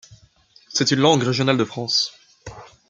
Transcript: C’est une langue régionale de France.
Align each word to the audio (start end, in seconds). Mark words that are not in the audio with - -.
C’est 0.73 0.89
une 0.89 0.99
langue 0.99 1.21
régionale 1.21 1.57
de 1.57 1.63
France. 1.63 2.13